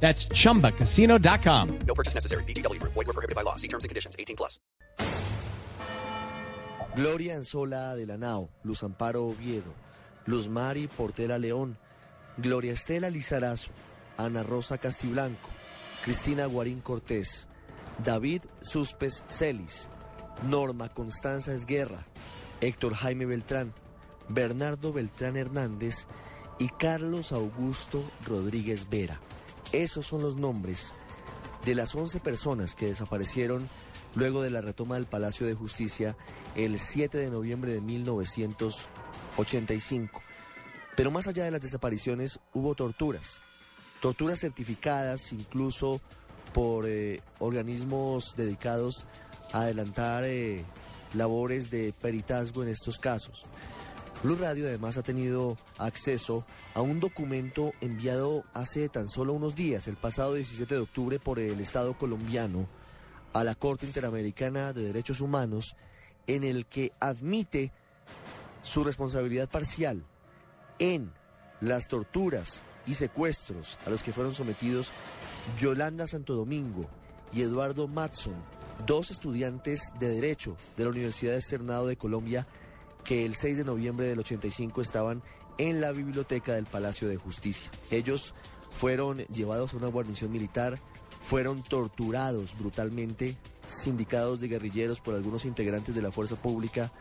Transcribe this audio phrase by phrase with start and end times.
[0.00, 1.78] That's chumbacasino.com.
[1.86, 2.44] No purchase necessary.
[2.44, 2.80] BGW.
[2.82, 3.56] Void were prohibited by law.
[3.56, 4.14] See terms and conditions.
[4.18, 4.60] 18 plus.
[6.96, 9.74] Gloria Anzola de la Nao, Luz Amparo Oviedo,
[10.24, 11.76] Luz Mari Portela León,
[12.38, 13.70] Gloria Estela Lizarazo,
[14.16, 15.50] Ana Rosa Castiblanco,
[16.02, 17.48] Cristina Guarín Cortés,
[18.02, 19.90] David Suspes Celis,
[20.48, 22.06] Norma Constanza Esguerra,
[22.62, 23.74] Héctor Jaime Beltrán,
[24.30, 26.06] Bernardo Beltrán Hernández
[26.58, 29.20] y Carlos Augusto Rodríguez Vera.
[29.76, 30.94] Esos son los nombres
[31.66, 33.68] de las 11 personas que desaparecieron
[34.14, 36.16] luego de la retoma del Palacio de Justicia
[36.54, 40.22] el 7 de noviembre de 1985.
[40.96, 43.42] Pero más allá de las desapariciones hubo torturas,
[44.00, 46.00] torturas certificadas incluso
[46.54, 49.06] por eh, organismos dedicados
[49.52, 50.64] a adelantar eh,
[51.12, 53.42] labores de peritazgo en estos casos.
[54.22, 59.88] Blue Radio además ha tenido acceso a un documento enviado hace tan solo unos días,
[59.88, 62.66] el pasado 17 de octubre, por el Estado colombiano
[63.34, 65.76] a la Corte Interamericana de Derechos Humanos,
[66.26, 67.72] en el que admite
[68.62, 70.02] su responsabilidad parcial
[70.78, 71.12] en
[71.60, 74.92] las torturas y secuestros a los que fueron sometidos
[75.58, 76.86] Yolanda Santo Domingo
[77.32, 78.34] y Eduardo Matson,
[78.86, 82.46] dos estudiantes de Derecho de la Universidad Externado de Colombia,
[83.06, 85.22] que el 6 de noviembre del 85 estaban
[85.58, 87.70] en la biblioteca del Palacio de Justicia.
[87.90, 88.34] Ellos
[88.70, 90.80] fueron llevados a una guarnición militar,
[91.20, 96.92] fueron torturados brutalmente, sindicados de guerrilleros por algunos integrantes de la fuerza pública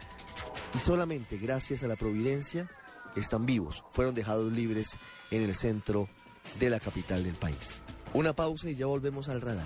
[0.73, 2.69] y solamente gracias a la providencia
[3.16, 4.97] están vivos, fueron dejados libres
[5.31, 6.07] en el centro
[6.59, 7.81] de la capital del país.
[8.13, 9.66] Una pausa y ya volvemos al radar.